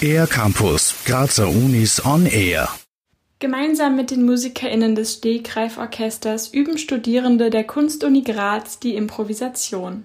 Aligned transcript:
Air 0.00 0.26
Campus, 0.26 0.94
Grazer 1.04 1.48
Unis 1.48 2.04
on 2.04 2.26
Air. 2.26 2.68
Gemeinsam 3.38 3.96
mit 3.96 4.10
den 4.10 4.24
MusikerInnen 4.24 4.94
des 4.94 5.14
Stehgreiforchesters 5.14 6.48
üben 6.54 6.78
Studierende 6.78 7.50
der 7.50 7.64
Kunstuni 7.64 8.22
Graz 8.22 8.78
die 8.78 8.94
Improvisation. 8.94 10.04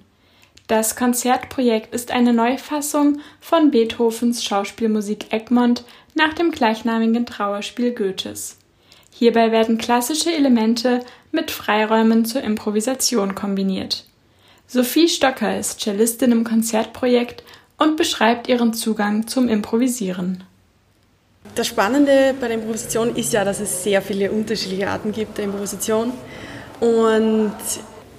Das 0.68 0.96
Konzertprojekt 0.96 1.94
ist 1.94 2.12
eine 2.12 2.34
Neufassung 2.34 3.20
von 3.40 3.72
Beethovens 3.72 4.44
Schauspielmusik 4.44 5.32
Egmont 5.32 5.84
nach 6.16 6.34
dem 6.34 6.52
gleichnamigen 6.52 7.26
Trauerspiel 7.26 7.94
Goethes. 7.94 8.58
Hierbei 9.14 9.52
werden 9.52 9.78
klassische 9.78 10.34
Elemente 10.34 11.02
mit 11.32 11.52
Freiräumen 11.52 12.26
zur 12.26 12.42
Improvisation 12.42 13.36
kombiniert. 13.36 14.06
Sophie 14.74 15.10
Stocker 15.10 15.60
ist 15.60 15.82
Cellistin 15.82 16.32
im 16.32 16.46
Konzertprojekt 16.46 17.44
und 17.78 17.98
beschreibt 17.98 18.48
ihren 18.48 18.74
Zugang 18.74 19.28
zum 19.28 19.50
Improvisieren. 19.50 20.46
Das 21.56 21.68
Spannende 21.68 22.34
bei 22.40 22.48
der 22.48 22.56
Improvisation 22.56 23.14
ist 23.18 23.34
ja, 23.34 23.44
dass 23.44 23.60
es 23.60 23.84
sehr 23.84 24.02
viele 24.02 24.32
unterschiedliche 24.32 24.90
Arten 24.90 25.12
gibt 25.12 25.38
der 25.38 25.44
Improvisation. 25.44 26.14
Und 26.80 27.52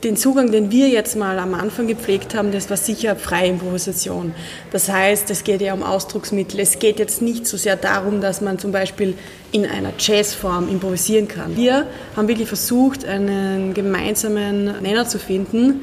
den 0.04 0.18
Zugang, 0.18 0.52
den 0.52 0.70
wir 0.70 0.90
jetzt 0.90 1.16
mal 1.16 1.38
am 1.38 1.54
Anfang 1.54 1.86
gepflegt 1.86 2.34
haben, 2.34 2.52
das 2.52 2.68
war 2.68 2.76
sicher 2.76 3.16
freie 3.16 3.48
Improvisation. 3.48 4.34
Das 4.72 4.90
heißt, 4.90 5.30
es 5.30 5.44
geht 5.44 5.62
ja 5.62 5.72
um 5.72 5.82
Ausdrucksmittel. 5.82 6.60
Es 6.60 6.78
geht 6.78 6.98
jetzt 6.98 7.22
nicht 7.22 7.46
so 7.46 7.56
sehr 7.56 7.76
darum, 7.76 8.20
dass 8.20 8.42
man 8.42 8.58
zum 8.58 8.72
Beispiel 8.72 9.16
in 9.52 9.64
einer 9.64 9.94
Jazzform 9.98 10.68
improvisieren 10.68 11.28
kann. 11.28 11.56
Wir 11.56 11.86
haben 12.14 12.28
wirklich 12.28 12.48
versucht, 12.48 13.06
einen 13.06 13.72
gemeinsamen 13.72 14.82
Nenner 14.82 15.08
zu 15.08 15.18
finden, 15.18 15.80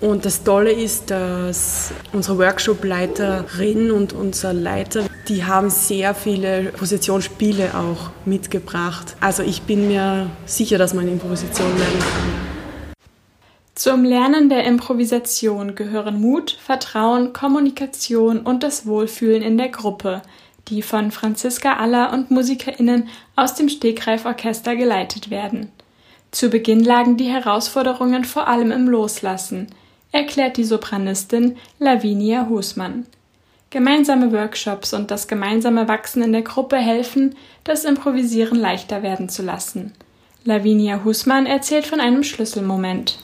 und 0.00 0.26
das 0.26 0.44
Tolle 0.44 0.72
ist, 0.72 1.10
dass 1.10 1.92
unsere 2.12 2.38
Workshop-Leiterin 2.38 3.90
und 3.90 4.12
unser 4.12 4.52
Leiter, 4.52 5.06
die 5.28 5.44
haben 5.44 5.70
sehr 5.70 6.14
viele 6.14 6.64
Positionsspiele 6.64 7.74
auch 7.74 8.10
mitgebracht. 8.26 9.16
Also 9.20 9.42
ich 9.42 9.62
bin 9.62 9.88
mir 9.88 10.28
sicher, 10.44 10.76
dass 10.76 10.92
man 10.92 11.08
Improvisation 11.08 11.68
lernen 11.78 11.98
kann. 11.98 12.46
Zum 13.74 14.04
Lernen 14.04 14.48
der 14.48 14.64
Improvisation 14.64 15.74
gehören 15.74 16.20
Mut, 16.20 16.58
Vertrauen, 16.62 17.32
Kommunikation 17.32 18.40
und 18.40 18.62
das 18.62 18.86
Wohlfühlen 18.86 19.42
in 19.42 19.58
der 19.58 19.68
Gruppe, 19.68 20.22
die 20.68 20.82
von 20.82 21.10
Franziska 21.10 21.74
Aller 21.74 22.12
und 22.12 22.30
MusikerInnen 22.30 23.08
aus 23.34 23.54
dem 23.54 23.68
Stegreiforchester 23.68 24.76
geleitet 24.76 25.30
werden. 25.30 25.70
Zu 26.32 26.50
Beginn 26.50 26.84
lagen 26.84 27.16
die 27.16 27.28
Herausforderungen 27.28 28.24
vor 28.24 28.46
allem 28.46 28.72
im 28.72 28.88
Loslassen– 28.90 29.68
erklärt 30.16 30.56
die 30.56 30.64
Sopranistin 30.64 31.56
Lavinia 31.78 32.48
Husmann. 32.48 33.06
Gemeinsame 33.68 34.32
Workshops 34.32 34.94
und 34.94 35.10
das 35.10 35.28
gemeinsame 35.28 35.88
Wachsen 35.88 36.22
in 36.22 36.32
der 36.32 36.40
Gruppe 36.40 36.76
helfen, 36.76 37.34
das 37.64 37.84
Improvisieren 37.84 38.58
leichter 38.58 39.02
werden 39.02 39.28
zu 39.28 39.42
lassen. 39.42 39.92
Lavinia 40.44 41.04
Husmann 41.04 41.44
erzählt 41.44 41.86
von 41.86 42.00
einem 42.00 42.22
Schlüsselmoment. 42.22 43.18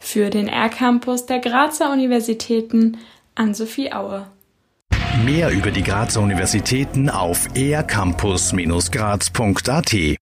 Für 0.00 0.30
den 0.30 0.48
R-Campus 0.48 1.26
der 1.26 1.40
Grazer 1.40 1.90
Universitäten 1.90 2.98
an 3.34 3.52
Sophie 3.54 3.92
Aue. 3.92 4.28
Mehr 5.24 5.50
über 5.50 5.70
die 5.70 5.82
Grazer 5.82 6.20
Universitäten 6.20 7.08
auf 7.10 7.48
ercampus-graz.at 7.56 10.16